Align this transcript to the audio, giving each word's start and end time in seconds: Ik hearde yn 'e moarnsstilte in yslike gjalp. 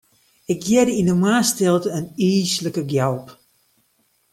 Ik 0.53 0.59
hearde 0.67 0.93
yn 1.01 1.11
'e 1.11 1.15
moarnsstilte 1.21 1.89
in 1.97 2.05
yslike 2.45 2.83
gjalp. 2.91 3.27